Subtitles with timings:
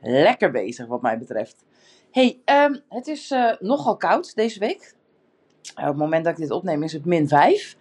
[0.00, 1.64] Lekker bezig wat mij betreft.
[2.10, 4.94] Hey, ehm, het is eh, nogal koud deze week.
[5.78, 7.76] Uh, op het moment dat ik dit opneem is het min 5.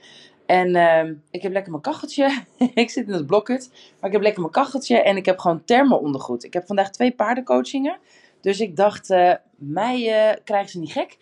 [0.46, 2.44] En ehm, ik heb lekker mijn kacheltje.
[2.74, 3.70] ik zit in het blokhut.
[3.72, 6.44] Maar ik heb lekker mijn kacheltje en ik heb gewoon thermo-ondergoed.
[6.44, 7.98] Ik heb vandaag twee paardencoachingen.
[8.42, 11.18] Dus ik dacht, uh, mij uh, krijgen ze niet gek.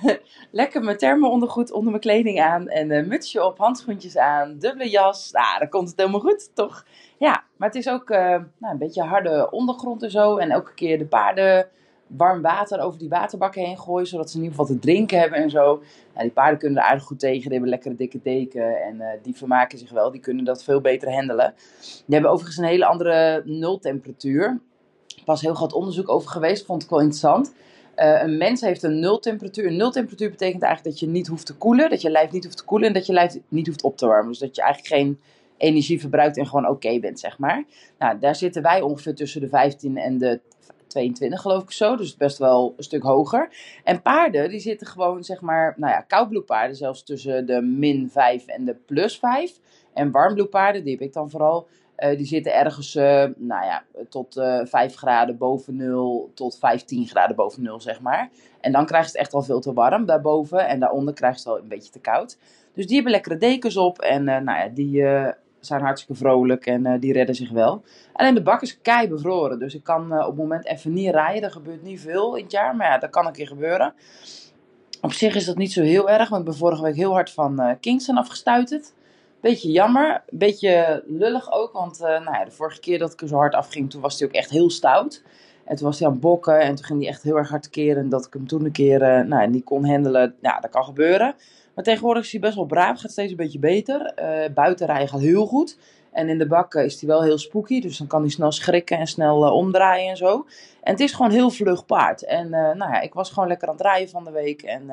[0.50, 2.68] Lekker mijn thermo-ondergoed onder mijn kleding aan.
[2.68, 5.30] En een mutsje op, handschoentjes aan, dubbele jas.
[5.32, 6.86] Nou, dan komt het helemaal goed, toch?
[7.18, 10.36] Ja, maar het is ook uh, nou, een beetje harde ondergrond en zo.
[10.36, 11.68] En elke keer de paarden
[12.06, 14.06] warm water over die waterbakken heen gooien.
[14.06, 15.64] Zodat ze in ieder geval te drinken hebben en zo.
[16.12, 17.42] Nou, die paarden kunnen er aardig goed tegen.
[17.42, 18.82] Die hebben lekkere dikke deken.
[18.82, 20.10] En die vermaken zich wel.
[20.10, 21.54] Die kunnen dat veel beter handelen.
[21.80, 24.60] Die hebben overigens een hele andere nultemperatuur
[25.26, 27.54] was heel groot onderzoek over geweest, vond ik wel interessant.
[27.96, 29.66] Uh, een mens heeft een nultemperatuur.
[29.66, 32.56] Een nultemperatuur betekent eigenlijk dat je niet hoeft te koelen, dat je lijf niet hoeft
[32.56, 34.28] te koelen en dat je lijf niet hoeft op te warmen.
[34.28, 35.20] Dus dat je eigenlijk geen
[35.56, 37.64] energie verbruikt en gewoon oké bent, zeg maar.
[37.98, 40.40] Nou, daar zitten wij ongeveer tussen de 15 en de
[40.86, 43.48] 22 geloof ik zo, dus best wel een stuk hoger.
[43.84, 48.46] En paarden, die zitten gewoon, zeg maar, nou ja, koudbloedpaarden zelfs tussen de min 5
[48.46, 49.52] en de plus 5.
[49.92, 51.66] En warmbloedpaarden, die heb ik dan vooral,
[51.98, 53.04] uh, die zitten ergens, uh,
[53.36, 58.30] nou ja, tot uh, 5 graden boven nul, tot 15 graden boven nul, zeg maar.
[58.60, 60.66] En dan krijgt het echt wel veel te warm daarboven.
[60.68, 62.38] En daaronder krijgt het wel een beetje te koud.
[62.74, 63.98] Dus die hebben lekkere dekens op.
[63.98, 65.02] En nou ja, die
[65.60, 67.82] zijn hartstikke vrolijk en die redden zich wel.
[68.12, 69.58] Alleen de bak is kei bevroren.
[69.58, 71.42] Dus ik kan op het moment even niet rijden.
[71.42, 73.94] Er gebeurt niet veel in het jaar, maar ja, dat kan een keer gebeuren.
[75.00, 77.30] Op zich is dat niet zo heel erg, want ik ben vorige week heel hard
[77.30, 78.92] van Kingston afgestuiterd.
[79.40, 83.28] Beetje jammer, beetje lullig ook, want uh, nou ja, de vorige keer dat ik er
[83.28, 85.22] zo hard afging, toen was hij ook echt heel stout.
[85.64, 87.70] En toen was hij aan het bokken en toen ging hij echt heel erg hard
[87.70, 88.02] keren.
[88.02, 90.84] En dat ik hem toen een keer uh, nou, niet kon handelen, ja, dat kan
[90.84, 91.34] gebeuren.
[91.74, 94.12] Maar tegenwoordig is hij best wel braaf, gaat steeds een beetje beter.
[94.18, 95.78] Uh, buiten rijden gaat heel goed.
[96.12, 98.98] En in de bak is hij wel heel spooky, dus dan kan hij snel schrikken
[98.98, 100.46] en snel omdraaien en zo.
[100.82, 102.24] En het is gewoon heel vlug paard.
[102.24, 104.90] En nou ja, ik was gewoon lekker aan het rijden van de week en...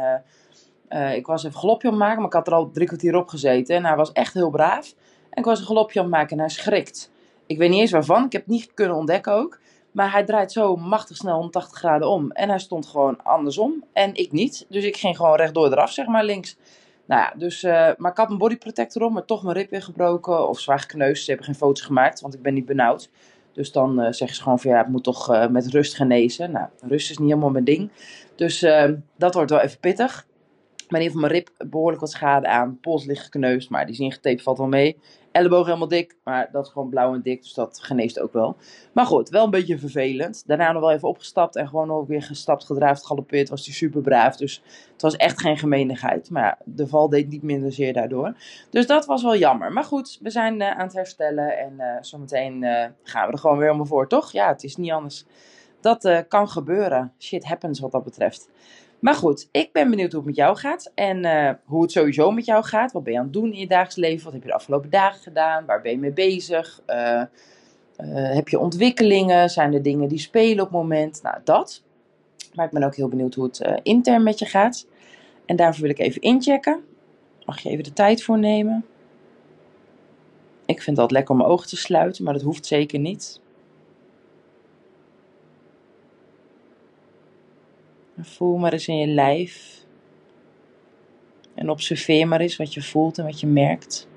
[0.90, 3.16] Uh, ik was even galopje aan het maken, maar ik had er al drie kwartier
[3.16, 3.76] op gezeten.
[3.76, 4.94] En hij was echt heel braaf.
[5.30, 7.12] En ik was een galopje aan het maken en hij schrikt.
[7.46, 9.60] Ik weet niet eens waarvan, ik heb het niet kunnen ontdekken ook.
[9.92, 12.32] Maar hij draait zo machtig snel 180 graden om.
[12.32, 13.84] En hij stond gewoon andersom.
[13.94, 14.66] En ik niet.
[14.70, 16.58] Dus ik ging gewoon rechtdoor eraf, zeg maar, links.
[17.06, 19.82] Nou ja, dus, uh, maar ik had een bodyprotector om, maar toch mijn rib weer
[19.82, 20.48] gebroken.
[20.50, 21.24] Of zwaar gekneusd.
[21.24, 23.10] Ze hebben geen foto's gemaakt, want ik ben niet benauwd.
[23.52, 26.52] Dus dan uh, zeggen ze gewoon van ja, het moet toch met rust genezen.
[26.52, 27.92] Nou, rust is niet helemaal mijn ding.
[28.36, 28.66] Dus
[29.18, 30.26] dat wordt wel even pittig.
[30.94, 32.78] Maar in ieder geval mijn rib behoorlijk wat schade aan.
[32.82, 34.98] Pols ligt gekneusd, maar die is ingetaped, valt wel mee.
[35.32, 38.56] Elleboog helemaal dik, maar dat is gewoon blauw en dik, dus dat geneest ook wel.
[38.92, 40.44] Maar goed, wel een beetje vervelend.
[40.48, 43.50] Daarna nog wel even opgestapt en gewoon ook weer gestapt, gedraafd, galoppeerd.
[43.50, 44.62] Was hij super braaf, dus
[44.92, 46.30] het was echt geen gemeenigheid.
[46.30, 48.36] Maar de val deed niet minder zeer daardoor.
[48.70, 49.72] Dus dat was wel jammer.
[49.72, 53.40] Maar goed, we zijn uh, aan het herstellen en uh, zometeen uh, gaan we er
[53.40, 54.32] gewoon weer helemaal voor, toch?
[54.32, 55.26] Ja, het is niet anders.
[55.82, 57.14] Dat kan gebeuren.
[57.20, 58.50] Shit happens wat dat betreft.
[59.04, 62.32] Maar goed, ik ben benieuwd hoe het met jou gaat en uh, hoe het sowieso
[62.32, 62.92] met jou gaat.
[62.92, 64.24] Wat ben je aan het doen in je dagelijks leven?
[64.24, 65.66] Wat heb je de afgelopen dagen gedaan?
[65.66, 66.82] Waar ben je mee bezig?
[66.88, 67.26] Uh, uh,
[68.36, 69.50] heb je ontwikkelingen?
[69.50, 71.20] Zijn er dingen die spelen op het moment?
[71.24, 71.84] Nou, dat.
[72.54, 74.88] Maar ik ben ook heel benieuwd hoe het intern met je gaat.
[75.46, 76.84] En daarvoor wil ik even inchecken.
[77.46, 78.86] Mag je even de tijd voor nemen?
[80.66, 83.42] Ik vind dat lekker om mijn ogen te sluiten, maar dat hoeft zeker niet.
[88.20, 89.86] Voel maar eens in je lijf.
[91.54, 94.08] En observeer maar eens wat je voelt en wat je merkt.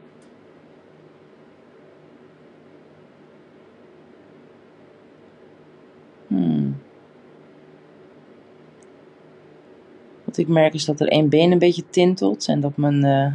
[6.27, 6.77] Hmm.
[10.25, 13.33] Wat ik merk is dat er één been een beetje tintelt en dat mijn uh,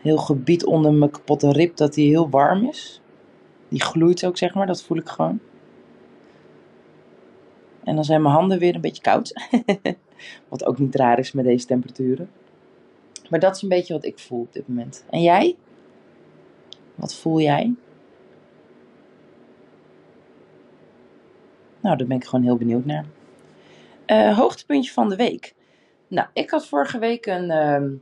[0.00, 3.00] heel gebied onder mijn kapotte rib dat die heel warm is.
[3.68, 5.40] Die gloeit ook zeg maar, dat voel ik gewoon.
[7.84, 9.32] En dan zijn mijn handen weer een beetje koud.
[10.48, 12.30] wat ook niet raar is met deze temperaturen.
[13.30, 15.04] Maar dat is een beetje wat ik voel op dit moment.
[15.10, 15.56] En jij?
[16.94, 17.74] Wat voel jij?
[21.80, 23.04] Nou, daar ben ik gewoon heel benieuwd naar.
[24.06, 25.54] Uh, hoogtepuntje van de week.
[26.08, 27.98] Nou, ik had vorige week een uh,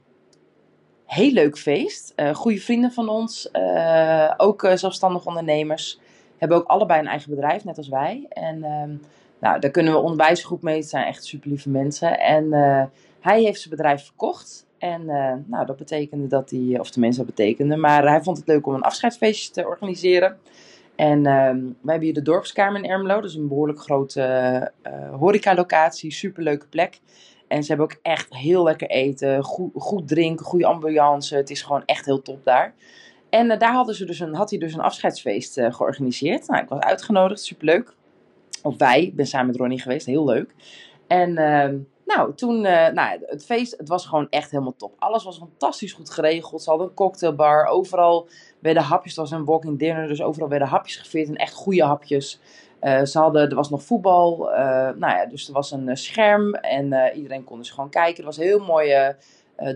[1.06, 2.12] heel leuk feest.
[2.16, 6.00] Uh, goede vrienden van ons, uh, ook zelfstandig ondernemers,
[6.38, 8.26] hebben ook allebei een eigen bedrijf, net als wij.
[8.28, 8.94] En ehm,
[9.42, 10.76] Nou, daar kunnen we onderwijsgroep mee.
[10.76, 12.18] Het zijn echt super lieve mensen.
[12.18, 12.84] En eh,
[13.20, 14.66] hij heeft zijn bedrijf verkocht.
[14.78, 18.46] En uh, nou, dat betekende dat hij, of tenminste dat betekende, maar hij vond het
[18.46, 20.38] leuk om een afscheidsfeestje te organiseren.
[20.96, 24.72] En uh, wij hebben hier de Dorpskamer in Ermelo, dat is een behoorlijk grote
[25.18, 27.00] horecalocatie, superleuke plek.
[27.48, 31.36] En ze hebben ook echt heel lekker eten, goed, goed drinken, goede ambiance.
[31.36, 32.74] Het is gewoon echt heel top daar.
[33.30, 36.46] En daar hadden ze dus een, had hij dus een afscheidsfeest georganiseerd.
[36.48, 37.94] Nou, ik was uitgenodigd, superleuk.
[38.62, 40.54] Of wij, ik ben samen met Ronnie geweest, heel leuk.
[41.06, 41.68] En uh,
[42.06, 44.94] nou, toen, nou, het feest, het was gewoon echt helemaal top.
[44.98, 46.62] Alles was fantastisch goed geregeld.
[46.62, 48.28] Ze hadden een cocktailbar, overal
[48.58, 51.84] werden hapjes, het was een walking dinner, dus overal werden hapjes geveerd en echt goede
[51.84, 52.40] hapjes.
[52.82, 54.56] Uh, ze hadden, er was nog voetbal, uh,
[54.96, 58.18] nou ja, dus er was een scherm en iedereen kon dus gewoon kijken.
[58.18, 59.14] Er was een heel mooi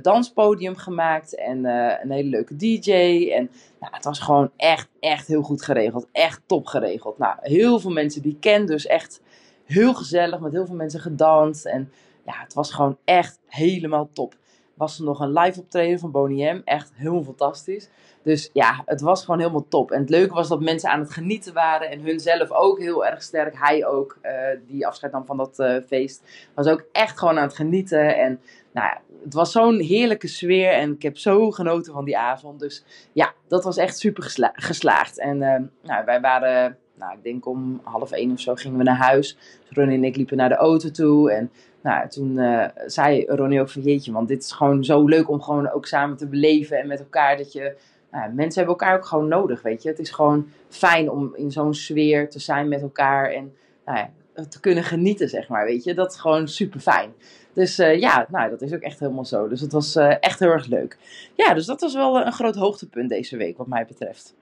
[0.03, 2.93] danspodium gemaakt en een hele leuke DJ.
[3.33, 3.51] En
[3.81, 6.07] nou, het was gewoon echt, echt heel goed geregeld.
[6.13, 7.19] Echt top geregeld.
[7.19, 9.21] Nou, heel veel mensen die ik dus echt
[9.65, 11.65] heel gezellig, met heel veel mensen gedanst.
[11.65, 11.93] En
[12.27, 14.35] ja, het was gewoon echt helemaal top.
[14.75, 16.61] Was er nog een live optreden van Boney M.
[16.65, 17.89] Echt helemaal fantastisch.
[18.23, 19.91] Dus ja, het was gewoon helemaal top.
[19.91, 21.91] En het leuke was dat mensen aan het genieten waren.
[21.91, 23.59] En hun zelf ook heel erg sterk.
[23.59, 24.31] Hij ook, uh,
[24.67, 26.23] die afscheid nam van dat feest.
[26.55, 28.17] Was ook echt gewoon aan het genieten.
[28.17, 28.41] En
[28.77, 30.71] nou het was zo'n heerlijke sfeer.
[30.71, 32.61] En ik heb zo genoten van die avond.
[32.61, 35.19] Dus ja, dat was echt super gesla geslaagd.
[35.19, 38.85] En uh, nou, wij waren, nou, ik denk om half één of zo gingen we
[38.85, 39.37] naar huis.
[39.61, 41.33] Dus Ronnie en ik liepen naar de auto toe.
[41.33, 41.51] En
[41.83, 45.43] nou, toen uh, zei Ronnie ook van jeetje, want dit is gewoon zo leuk om
[45.43, 46.79] gewoon ook samen te beleven.
[46.79, 47.77] En met elkaar dat je
[48.11, 49.89] nou, mensen hebben elkaar ook gewoon nodig, weet je.
[49.89, 54.11] Het is gewoon fijn om in zo'n sfeer te zijn met elkaar en nou ja,
[54.49, 55.95] te kunnen genieten, zeg maar, weet je.
[55.95, 57.13] Dat is gewoon super fijn.
[57.53, 59.49] Dus uh, ja, nou, dat is ook echt helemaal zo.
[59.49, 60.97] Dus het was uh, echt heel erg leuk.
[61.35, 64.35] Ja, dus dat was wel een groot hoogtepunt deze week, wat mij betreft.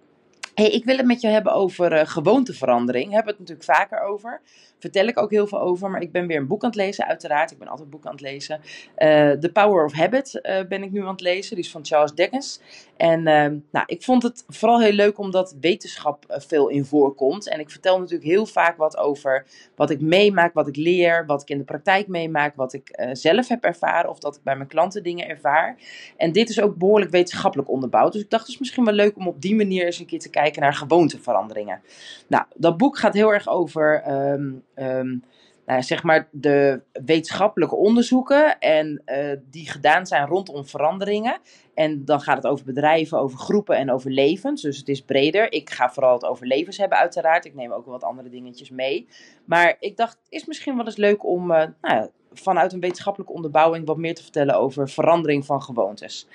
[0.55, 3.12] Ik wil het met je hebben over uh, gewoonteverandering.
[3.12, 4.41] Hebben we het natuurlijk vaker over.
[4.79, 5.91] Vertel ik ook heel veel over.
[5.91, 7.51] Maar ik ben weer een boek aan het lezen, uiteraard.
[7.51, 8.61] Ik ben altijd boeken aan het lezen.
[8.99, 11.56] Uh, The Power of Habit uh, ben ik nu aan het lezen.
[11.56, 12.61] Die is van Charles Dickens.
[12.97, 13.23] En
[13.71, 17.49] nou, ik vond het vooral heel leuk omdat wetenschap veel in voorkomt.
[17.49, 19.47] En ik vertel natuurlijk heel vaak wat over
[19.77, 23.49] wat ik meemaak, wat ik leer, wat ik in de praktijk meemaak, wat ik zelf
[23.49, 25.77] heb ervaren of dat ik bij mijn klanten dingen ervaar.
[26.17, 28.12] En dit is ook behoorlijk wetenschappelijk onderbouwd.
[28.12, 30.19] Dus ik dacht, het is misschien wel leuk om op die manier eens een keer
[30.19, 31.82] te kijken naar gewoonteveranderingen.
[32.29, 35.25] Nou, dat boek gaat heel erg over, um, um,
[35.67, 41.38] nou, zeg maar, de wetenschappelijke onderzoeken en uh, die gedaan zijn rondom veranderingen.
[41.75, 44.62] En dan gaat het over bedrijven, over groepen en over levens.
[44.62, 45.52] Dus het is breder.
[45.52, 47.44] Ik ga vooral het over levens hebben, uiteraard.
[47.44, 49.08] Ik neem ook wat andere dingetjes mee.
[49.44, 53.87] Maar ik dacht, is misschien wel eens leuk om uh, nou, vanuit een wetenschappelijke onderbouwing
[53.87, 56.29] wat meer te vertellen over verandering van gewoontes.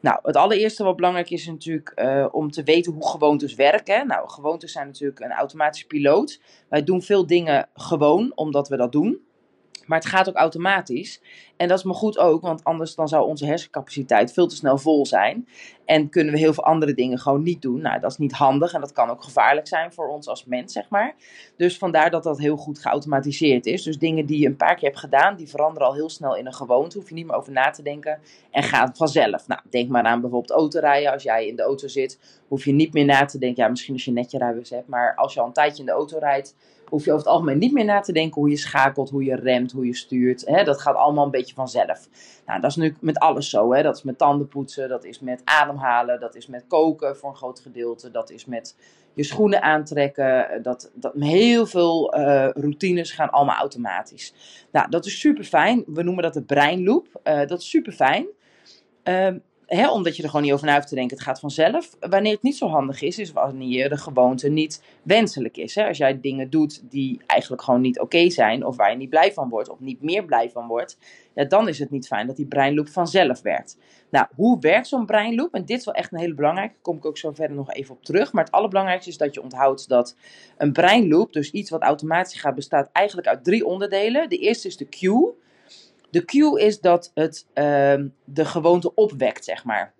[0.00, 4.06] Nou, het allereerste wat belangrijk is natuurlijk uh, om te weten hoe gewoontes werken.
[4.06, 6.40] Nou, gewoontes zijn natuurlijk een automatische piloot.
[6.68, 9.20] Wij doen veel dingen gewoon omdat we dat doen.
[9.90, 11.20] Maar het gaat ook automatisch.
[11.56, 14.78] En dat is maar goed ook, want anders dan zou onze hersencapaciteit veel te snel
[14.78, 15.48] vol zijn.
[15.84, 17.80] En kunnen we heel veel andere dingen gewoon niet doen.
[17.80, 20.72] Nou, dat is niet handig en dat kan ook gevaarlijk zijn voor ons als mens,
[20.72, 21.14] zeg maar.
[21.56, 23.82] Dus vandaar dat dat heel goed geautomatiseerd is.
[23.82, 26.46] Dus dingen die je een paar keer hebt gedaan, die veranderen al heel snel in
[26.46, 26.98] een gewoonte.
[26.98, 28.18] Hoef je niet meer over na te denken
[28.50, 29.46] en gaat vanzelf.
[29.46, 31.12] Nou, denk maar aan bijvoorbeeld autorijden.
[31.12, 33.62] Als jij in de auto zit, hoef je niet meer na te denken.
[33.62, 35.86] Ja, misschien als je net je rijbewijs hebt, maar als je al een tijdje in
[35.86, 36.54] de auto rijdt,
[36.90, 39.34] hoef je over het algemeen niet meer na te denken hoe je schakelt, hoe je
[39.34, 40.46] remt, hoe je stuurt.
[40.46, 40.64] Hè?
[40.64, 42.08] Dat gaat allemaal een beetje vanzelf.
[42.46, 43.72] Nou, dat is nu met alles zo.
[43.72, 43.82] Hè?
[43.82, 47.60] Dat is met tandenpoetsen, dat is met ademhalen, dat is met koken voor een groot
[47.60, 48.76] gedeelte, dat is met
[49.14, 50.62] je schoenen aantrekken.
[50.62, 54.34] Dat, dat heel veel uh, routines gaan allemaal automatisch.
[54.72, 55.84] Nou, dat is super fijn.
[55.86, 57.20] We noemen dat de breinloop.
[57.24, 58.26] Uh, dat is super fijn.
[59.04, 59.28] Uh,
[59.76, 61.96] Hè, omdat je er gewoon niet over na hoeft te denken, het gaat vanzelf.
[62.00, 65.74] Wanneer het niet zo handig is, is wanneer de gewoonte niet wenselijk is.
[65.74, 65.86] Hè.
[65.86, 69.32] Als jij dingen doet die eigenlijk gewoon niet oké zijn, of waar je niet blij
[69.32, 70.98] van wordt, of niet meer blij van wordt,
[71.48, 73.78] dan is het niet fijn dat die breinloop vanzelf werkt.
[74.10, 75.54] Nou, hoe werkt zo'n breinloop?
[75.54, 77.72] En dit is wel echt een hele belangrijke, daar kom ik ook zo verder nog
[77.72, 78.32] even op terug.
[78.32, 80.16] Maar het allerbelangrijkste is dat je onthoudt dat
[80.56, 84.28] een breinloop, dus iets wat automatisch gaat, bestaat eigenlijk uit drie onderdelen.
[84.28, 85.34] De eerste is de cue.
[86.10, 89.94] De cue is dat het uh, de gewoonte opwekt, zeg maar.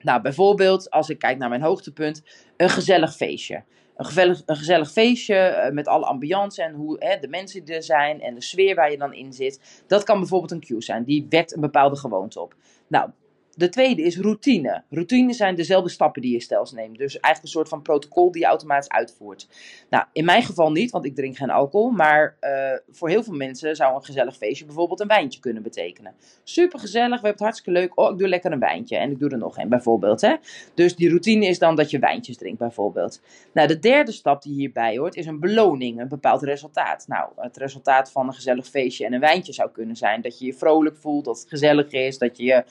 [0.00, 2.22] Nou, bijvoorbeeld, als ik kijk naar mijn hoogtepunt,
[2.56, 3.64] een gezellig feestje.
[3.96, 7.82] Een gezellig, een gezellig feestje uh, met alle ambiance en hoe hè, de mensen er
[7.82, 9.82] zijn en de sfeer waar je dan in zit.
[9.86, 11.04] Dat kan bijvoorbeeld een cue zijn.
[11.04, 12.54] Die wekt een bepaalde gewoonte op.
[12.86, 13.10] Nou,
[13.56, 14.82] De tweede is routine.
[14.90, 16.98] Routine zijn dezelfde stappen die je stels neemt.
[16.98, 19.48] Dus eigenlijk een soort van protocol die je automatisch uitvoert.
[19.90, 21.90] Nou, in mijn geval niet, want ik drink geen alcohol.
[21.90, 22.50] Maar uh,
[22.90, 26.14] voor heel veel mensen zou een gezellig feestje bijvoorbeeld een wijntje kunnen betekenen.
[26.42, 27.98] Super gezellig, we hebben het hartstikke leuk.
[27.98, 28.96] Oh, ik doe lekker een wijntje.
[28.96, 30.20] En ik doe er nog een bijvoorbeeld.
[30.20, 30.34] Hè?
[30.74, 33.20] Dus die routine is dan dat je wijntjes drinkt bijvoorbeeld.
[33.52, 37.04] Nou, de derde stap die hierbij hoort is een beloning, een bepaald resultaat.
[37.08, 40.46] Nou, het resultaat van een gezellig feestje en een wijntje zou kunnen zijn dat je
[40.46, 42.64] je vrolijk voelt, dat het gezellig is, dat je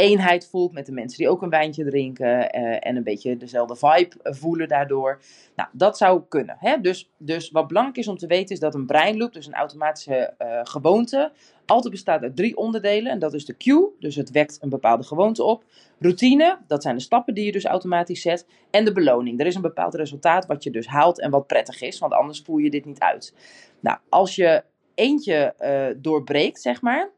[0.00, 3.76] eenheid voelt met de mensen die ook een wijntje drinken uh, en een beetje dezelfde
[3.76, 5.20] vibe voelen daardoor.
[5.56, 6.56] Nou, dat zou kunnen.
[6.58, 6.80] Hè?
[6.80, 10.34] Dus, dus wat belangrijk is om te weten is dat een breinloop, dus een automatische
[10.38, 11.32] uh, gewoonte,
[11.66, 13.12] altijd bestaat uit drie onderdelen.
[13.12, 15.64] En dat is de cue, dus het wekt een bepaalde gewoonte op.
[15.98, 18.46] Routine, dat zijn de stappen die je dus automatisch zet.
[18.70, 21.80] En de beloning, er is een bepaald resultaat wat je dus haalt en wat prettig
[21.80, 23.34] is, want anders voer je dit niet uit.
[23.80, 24.62] Nou, als je
[24.94, 27.10] eentje uh, doorbreekt, zeg maar,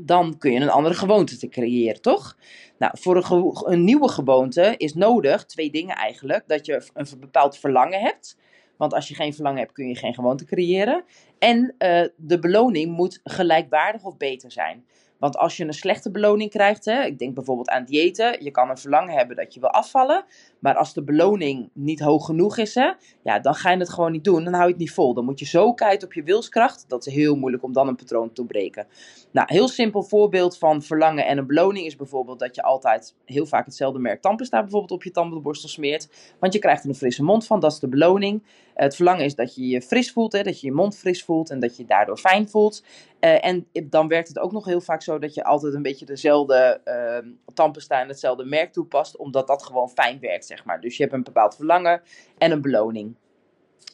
[0.00, 2.36] dan kun je een andere gewoonte te creëren, toch?
[2.78, 6.44] Nou, voor een, nieuwe gewoonte is nodig twee dingen eigenlijk.
[6.46, 8.36] Dat je een bepaald verlangen hebt.
[8.76, 11.04] Want als je geen verlangen hebt, kun je geen gewoonte creëren.
[11.38, 14.86] En uh, de beloning moet gelijkwaardig of beter zijn.
[15.18, 18.70] Want als je een slechte beloning krijgt, hè, ik denk bijvoorbeeld aan diëten, je kan
[18.70, 20.24] een verlangen hebben dat je wil afvallen,
[20.58, 22.92] maar als de beloning niet hoog genoeg is, hè,
[23.22, 25.14] ja, dan ga je het gewoon niet doen, dan hou je het niet vol.
[25.14, 27.96] Dan moet je zo kijken op je wilskracht, dat is heel moeilijk om dan een
[27.96, 28.86] patroon te breken.
[29.30, 33.46] Nou, heel simpel voorbeeld van verlangen en een beloning is bijvoorbeeld dat je altijd heel
[33.46, 37.22] vaak hetzelfde merk tandpasta bijvoorbeeld op je tandenborstel smeert, want je krijgt er een frisse
[37.22, 38.42] mond van, dat is de beloning.
[38.76, 41.50] Het verlangen is dat je je fris voelt, hè, dat je je mond fris voelt
[41.50, 42.84] en dat je je daardoor fijn voelt.
[43.20, 46.06] Uh, en dan werkt het ook nog heel vaak zo dat je altijd een beetje
[46.06, 50.80] dezelfde uh, tandpasta en hetzelfde merk toepast, omdat dat gewoon fijn werkt, zeg maar.
[50.80, 52.02] Dus je hebt een bepaald verlangen
[52.38, 53.14] en een beloning.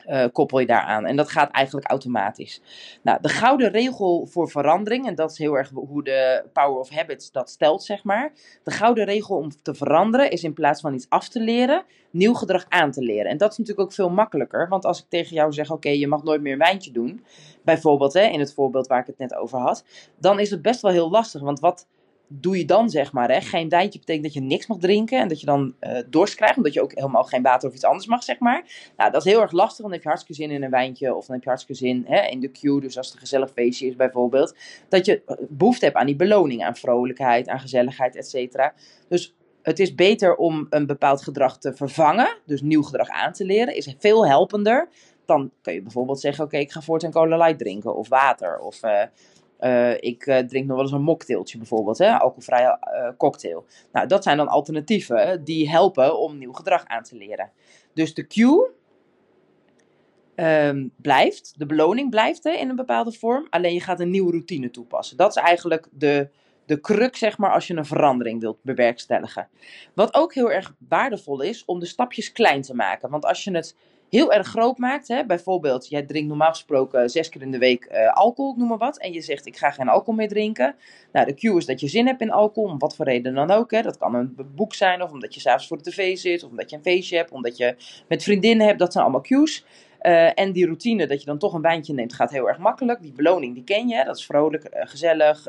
[0.08, 1.06] Uh, koppel je daaraan.
[1.06, 2.60] En dat gaat eigenlijk automatisch.
[3.02, 6.90] Nou, de gouden regel voor verandering, en dat is heel erg hoe de Power of
[6.90, 8.32] Habits dat stelt, zeg maar.
[8.62, 12.34] De gouden regel om te veranderen is in plaats van iets af te leren, nieuw
[12.34, 13.30] gedrag aan te leren.
[13.30, 16.08] En dat is natuurlijk ook veel makkelijker, want als ik tegen jou zeg: Oké, je
[16.08, 17.24] mag nooit meer een wijntje doen,
[17.64, 19.84] bijvoorbeeld hè, in het voorbeeld waar ik het net over had,
[20.18, 21.40] dan is het best wel heel lastig.
[21.40, 21.86] Want wat
[22.40, 23.30] doe je dan, zeg maar.
[23.30, 23.40] Hè?
[23.40, 26.56] Geen wijntje betekent dat je niks mag drinken en dat je dan uh, dorst krijgt,
[26.56, 28.90] omdat je ook helemaal geen water of iets anders mag, zeg maar.
[28.96, 31.26] Nou, dat is heel erg lastig, dan heb je hartstikke zin in een wijntje of
[31.26, 33.86] dan heb je hartstikke zin hè, in de queue, dus als het een gezellig feestje
[33.86, 34.56] is bijvoorbeeld,
[34.88, 38.74] dat je eh, behoefte hebt aan die beloning, aan vrolijkheid, aan gezelligheid, et cetera.
[39.08, 43.44] Dus het is beter om een bepaald gedrag te vervangen, dus nieuw gedrag aan te
[43.44, 44.88] leren, is veel helpender.
[45.26, 48.84] Dan kun je bijvoorbeeld zeggen, oké, ik ga voortaan cola light drinken of water of...
[48.84, 49.02] Uh,
[49.62, 53.66] uh, ik uh, drink nog wel eens een mocktailtje bijvoorbeeld, hè, alcoholvrije uh, cocktail.
[53.92, 57.50] Nou, dat zijn dan alternatieven die helpen om nieuw gedrag aan te leren.
[57.95, 58.71] Dus de cue
[60.37, 64.31] um, blijft, de beloning blijft hè, in een bepaalde vorm, alleen je gaat een nieuwe
[64.31, 65.16] routine toepassen.
[65.16, 66.28] Dat is eigenlijk de,
[66.66, 69.49] de crux, zeg maar, als je een verandering wilt bewerkstelligen.
[69.95, 73.11] Wat ook heel erg waardevol is om de stapjes klein te maken.
[73.11, 73.76] Want als je het
[74.16, 75.09] heel erg groot maakt.
[75.09, 75.26] Hè?
[75.26, 78.99] Bijvoorbeeld, jij drinkt normaal gesproken zes keer in de week uh, alcohol, noem maar wat.
[78.99, 80.75] En je zegt, ik ga geen alcohol meer drinken.
[81.12, 83.50] Nou, de cue is dat je zin hebt in alcohol, om wat voor reden dan
[83.50, 83.71] ook.
[83.71, 83.83] Hè?
[83.83, 86.71] Dat kan een boek zijn, of omdat je s'avonds voor de tv zit, of omdat
[86.71, 87.76] je een feestje hebt, omdat je
[88.09, 88.78] met vriendinnen hebt.
[88.78, 89.64] Dat zijn allemaal cues.
[90.02, 93.02] Uh, en die routine dat je dan toch een wijntje neemt gaat heel erg makkelijk.
[93.02, 95.45] Die beloning die ken je, dat is vrolijk, uh, gezellig,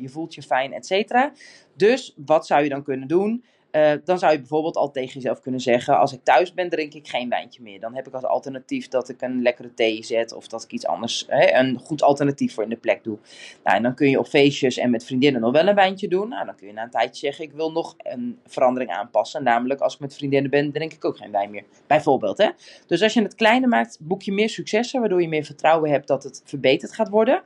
[0.00, 1.32] je voelt je fijn, et cetera.
[1.76, 3.44] Dus wat zou je dan kunnen doen?
[3.72, 6.94] Uh, dan zou je bijvoorbeeld al tegen jezelf kunnen zeggen: Als ik thuis ben, drink
[6.94, 7.80] ik geen wijntje meer.
[7.80, 10.86] Dan heb ik als alternatief dat ik een lekkere thee zet of dat ik iets
[10.86, 13.18] anders, hè, een goed alternatief voor in de plek doe.
[13.64, 16.28] Nou, en dan kun je op feestjes en met vriendinnen nog wel een wijntje doen.
[16.28, 19.42] Nou, dan kun je na een tijdje zeggen: Ik wil nog een verandering aanpassen.
[19.42, 21.64] Namelijk, als ik met vriendinnen ben, drink ik ook geen wijn meer.
[21.86, 22.38] Bijvoorbeeld.
[22.38, 22.48] Hè?
[22.86, 26.06] Dus als je het kleiner maakt, boek je meer successen, waardoor je meer vertrouwen hebt
[26.06, 27.42] dat het verbeterd gaat worden.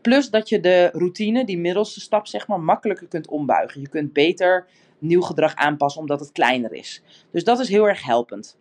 [0.00, 3.80] Plus dat je de routine, die middelste stap, zeg maar, makkelijker kunt ombuigen.
[3.80, 4.66] Je kunt beter
[4.98, 7.02] nieuw gedrag aanpassen omdat het kleiner is.
[7.30, 8.58] Dus dat is heel erg helpend.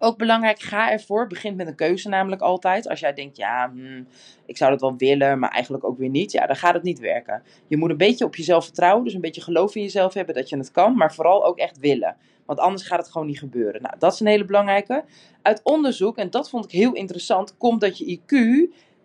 [0.00, 1.26] Ook belangrijk, ga ervoor.
[1.26, 2.88] Begint met een keuze namelijk altijd.
[2.88, 4.06] Als jij denkt, ja, hmm,
[4.46, 6.32] ik zou dat wel willen, maar eigenlijk ook weer niet.
[6.32, 7.42] Ja, dan gaat het niet werken.
[7.66, 9.04] Je moet een beetje op jezelf vertrouwen.
[9.04, 10.96] Dus een beetje geloof in jezelf hebben dat je het kan.
[10.96, 12.16] Maar vooral ook echt willen.
[12.46, 13.82] Want anders gaat het gewoon niet gebeuren.
[13.82, 15.04] Nou, dat is een hele belangrijke.
[15.42, 18.34] Uit onderzoek, en dat vond ik heel interessant, komt dat je IQ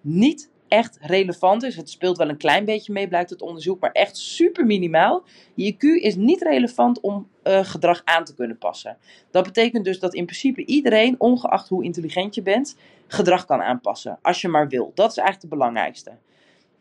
[0.02, 1.76] niet echt relevant is.
[1.76, 5.24] Het speelt wel een klein beetje mee, blijkt het onderzoek, maar echt super minimaal.
[5.54, 8.98] Je IQ is niet relevant om uh, gedrag aan te kunnen passen.
[9.32, 12.78] Dat betekent dus dat in principe iedereen, ongeacht hoe intelligent je bent,
[13.08, 14.20] gedrag kan aanpassen.
[14.22, 14.92] Als je maar wil.
[14.96, 16.12] Dat is eigenlijk het belangrijkste.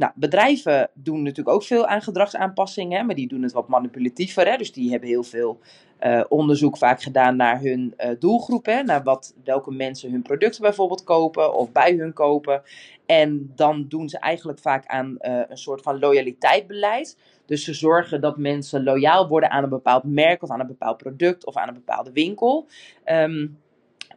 [0.03, 4.49] Nou, bedrijven doen natuurlijk ook veel aan gedragsaanpassingen, maar die doen het wat manipulatiever.
[4.49, 4.57] Hè?
[4.57, 5.59] Dus die hebben heel veel
[6.01, 8.83] uh, onderzoek vaak gedaan naar hun uh, doelgroep, hè?
[8.83, 12.63] naar wat, welke mensen hun producten bijvoorbeeld kopen of bij hun kopen.
[13.07, 17.19] En dan doen ze eigenlijk vaak aan uh, een soort van loyaliteitsbeleid.
[17.47, 20.97] Dus ze zorgen dat mensen loyaal worden aan een bepaald merk of aan een bepaald
[20.97, 22.67] product of aan een bepaalde winkel.
[23.05, 23.61] Um,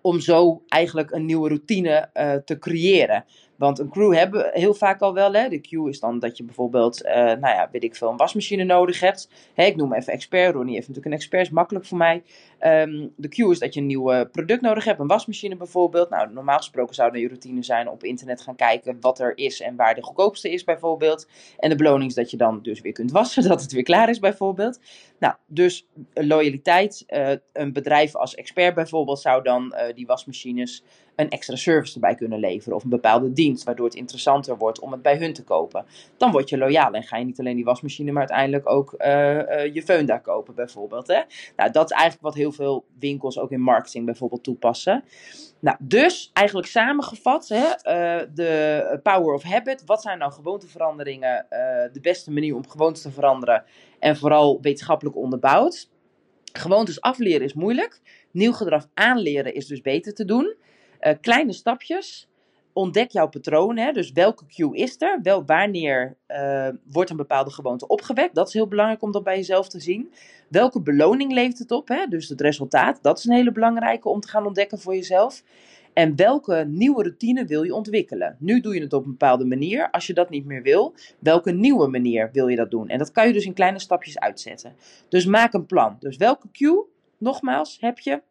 [0.02, 2.10] om zo eigenlijk een nieuwe routine
[2.46, 3.26] te creëren.
[3.58, 5.34] Want een crew hebben we heel vaak al wel.
[5.34, 5.50] Hè.
[5.50, 8.64] De queue is dan dat je bijvoorbeeld, uh, nou ja, weet ik veel, een wasmachine
[8.64, 9.30] nodig hebt.
[9.56, 10.54] Ik noem even expert.
[10.54, 12.24] Ronnie heeft natuurlijk een expert, is makkelijk voor mij.
[12.62, 16.10] Um, de queue is dat je een nieuw product nodig hebt, een wasmachine bijvoorbeeld.
[16.10, 19.76] Nou, normaal gesproken zou je routine zijn op internet gaan kijken wat er is en
[19.76, 21.28] waar de goedkoopste is bijvoorbeeld.
[21.60, 24.10] En de beloning is dat je dan dus weer kunt wassen, dat het weer klaar
[24.10, 24.80] is bijvoorbeeld.
[25.20, 27.04] Nou, dus loyaliteit.
[27.08, 30.84] Uh, een bedrijf als expert bijvoorbeeld zou dan uh, die wasmachines
[31.16, 34.92] een extra service erbij kunnen leveren of een bepaalde dienst, waardoor het interessanter wordt om
[34.92, 35.86] het bij hun te kopen.
[36.18, 39.08] Dan word je loyaal en ga je niet alleen die wasmachine, maar uiteindelijk ook uh,
[39.08, 41.08] uh, je föhn daar kopen bijvoorbeeld.
[41.08, 41.22] Hè?
[41.56, 45.04] Nou, dat is eigenlijk wat heel veel winkels ook in marketing bijvoorbeeld toepassen.
[45.60, 49.84] Nou, dus eigenlijk samengevat, hè, uh, de power of habit.
[49.86, 51.46] Wat zijn nou gewoonteveranderingen?
[51.92, 53.64] de beste manier om gewoontes te veranderen
[54.00, 55.90] en vooral wetenschappelijk onderbouwd.
[56.54, 58.02] Gewoontes afleren is moeilijk.
[58.32, 60.56] Nieuw gedrag aanleren is dus beter te doen.
[61.06, 62.28] Uh, kleine stapjes.
[62.74, 63.78] Ontdek jouw patroon.
[63.78, 63.92] Hè?
[63.92, 65.20] Dus welke cue is er?
[65.24, 68.36] Wel, wanneer uh, wordt een bepaalde gewoonte opgewekt?
[68.36, 70.12] Dat is heel belangrijk om dat bij jezelf te zien.
[70.50, 71.88] Welke beloning levert het op?
[71.88, 72.06] Hè?
[72.08, 73.00] Dus het resultaat.
[73.02, 75.44] Dat is een hele belangrijke om te gaan ontdekken voor jezelf.
[75.94, 78.36] En welke nieuwe routine wil je ontwikkelen?
[78.40, 79.92] Nu doe je het op een bepaalde manier.
[79.92, 82.88] Als je dat niet meer wil, welke nieuwe manier wil je dat doen?
[82.88, 84.76] En dat kan je dus in kleine stapjes uitzetten.
[85.10, 85.98] Dus maak een plan.
[86.00, 86.86] Dus welke cue,
[87.18, 88.22] nogmaals, heb je?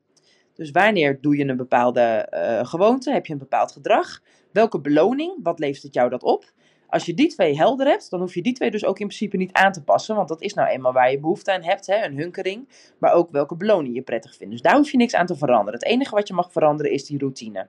[0.55, 3.13] Dus wanneer doe je een bepaalde uh, gewoonte?
[3.13, 4.21] Heb je een bepaald gedrag?
[4.53, 5.35] Welke beloning?
[5.43, 6.53] Wat levert het jou dat op?
[6.89, 9.37] Als je die twee helder hebt, dan hoef je die twee dus ook in principe
[9.37, 10.17] niet aan te passen.
[10.17, 12.69] Want dat is nou eenmaal waar je behoefte aan hebt, hè, een hunkering.
[12.99, 14.53] Maar ook welke beloning je prettig vindt.
[14.53, 15.81] Dus daar hoef je niks aan te veranderen.
[15.81, 17.69] Het enige wat je mag veranderen is die routine.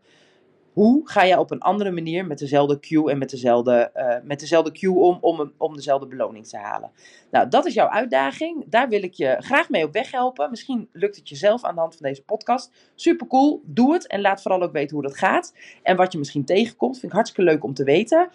[0.76, 4.40] Hoe ga je op een andere manier met dezelfde cue en met dezelfde, uh, met
[4.40, 6.92] dezelfde cue om, om, om dezelfde beloning te halen?
[7.32, 8.64] Nou, dat is jouw uitdaging.
[8.68, 10.50] Daar wil ik je graag mee op weg helpen.
[10.50, 12.72] Misschien lukt het jezelf aan de hand van deze podcast.
[12.96, 13.62] Super cool.
[13.66, 15.54] Doe het en laat vooral ook weten hoe dat gaat.
[15.84, 16.94] En wat je misschien tegenkomt.
[16.94, 18.30] Vind ik hartstikke leuk om te weten.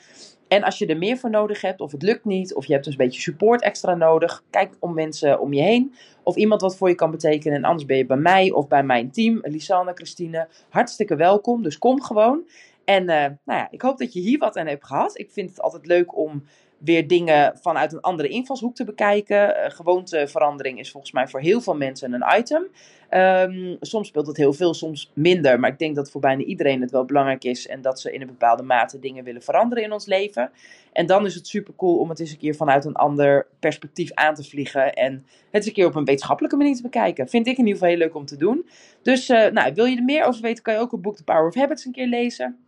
[0.50, 2.84] En als je er meer voor nodig hebt, of het lukt niet, of je hebt
[2.84, 5.94] dus een beetje support extra nodig, kijk om mensen om je heen.
[6.22, 7.56] Of iemand wat voor je kan betekenen.
[7.56, 11.62] En anders ben je bij mij of bij mijn team, Lisanne, Christine, hartstikke welkom.
[11.62, 12.42] Dus kom gewoon.
[12.84, 15.18] En uh, nou ja, ik hoop dat je hier wat aan hebt gehad.
[15.18, 16.44] Ik vind het altijd leuk om
[16.80, 19.48] weer dingen vanuit een andere invalshoek te bekijken.
[19.48, 22.66] Uh, gewoonteverandering is volgens mij voor heel veel mensen een item.
[23.10, 25.60] Um, soms speelt het heel veel, soms minder.
[25.60, 27.66] Maar ik denk dat voor bijna iedereen het wel belangrijk is.
[27.66, 30.50] En dat ze in een bepaalde mate dingen willen veranderen in ons leven.
[30.92, 34.12] En dan is het super cool om het eens een keer vanuit een ander perspectief
[34.12, 34.94] aan te vliegen.
[34.94, 37.28] En het eens een keer op een wetenschappelijke manier te bekijken.
[37.28, 38.68] Vind ik in ieder geval heel leuk om te doen.
[39.02, 41.24] Dus uh, nou, wil je er meer over weten, kan je ook het boek The
[41.24, 42.58] Power of Habits een keer lezen.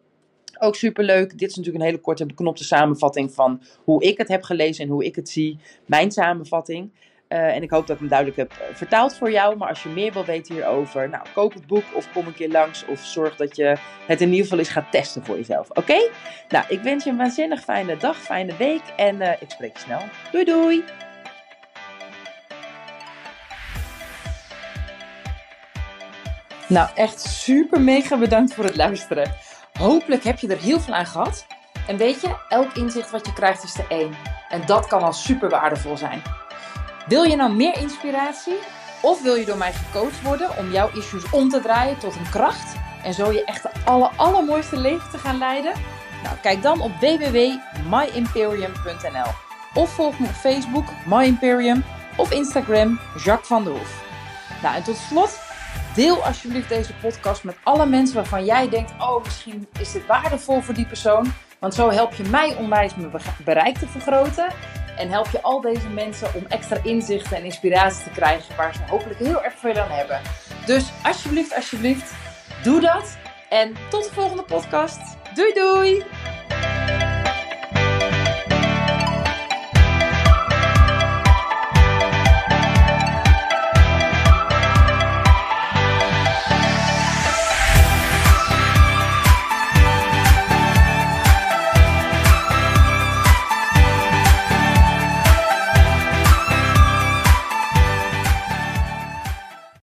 [0.63, 1.39] Ook superleuk.
[1.39, 4.91] Dit is natuurlijk een hele korte beknopte samenvatting van hoe ik het heb gelezen en
[4.91, 5.59] hoe ik het zie.
[5.87, 6.91] Mijn samenvatting.
[7.29, 9.57] Uh, en ik hoop dat ik hem duidelijk heb vertaald voor jou.
[9.57, 12.49] Maar als je meer wil weten hierover, nou, koop het boek of kom een keer
[12.49, 12.85] langs.
[12.87, 15.71] Of zorg dat je het in ieder geval eens gaat testen voor jezelf.
[15.71, 16.09] Oké?
[16.49, 18.83] Nou, ik wens je een waanzinnig fijne dag, fijne week.
[18.97, 20.01] En uh, ik spreek je snel.
[20.33, 20.85] Doei doei!
[26.69, 29.35] Nou, echt super mega bedankt voor het luisteren.
[29.83, 31.47] Hopelijk heb je er heel veel aan gehad.
[31.87, 34.15] En weet je, elk inzicht wat je krijgt is er één.
[34.49, 36.23] En dat kan al super waardevol zijn.
[37.07, 38.59] Wil je nou meer inspiratie?
[39.01, 42.31] Of wil je door mij gecoacht worden om jouw issues om te draaien tot een
[42.31, 42.77] kracht?
[43.05, 45.73] En zo je echt de aller, allermooiste leven te gaan leiden?
[46.23, 49.31] Nou, kijk dan op www.myimperium.nl
[49.75, 51.85] Of volg me op Facebook, My Imperium,
[52.17, 54.05] of Instagram, Jacques van der Hoef.
[54.63, 55.41] Nou, en tot slot,
[55.95, 60.61] deel alsjeblieft deze podcast met alle mensen waarvan jij denkt: oh, misschien is dit waardevol
[60.61, 61.33] voor die persoon.
[61.59, 63.13] Want zo help je mij onwijs mijn
[63.45, 64.47] bereik te vergroten.
[64.97, 68.81] En help je al deze mensen om extra inzichten en inspiratie te krijgen waar ze
[68.89, 70.21] hopelijk heel erg veel aan hebben.
[70.67, 72.13] Dus alsjeblieft, alsjeblieft,
[72.63, 73.17] doe dat.
[73.49, 75.01] En tot de volgende podcast.
[75.35, 76.05] Doei doei!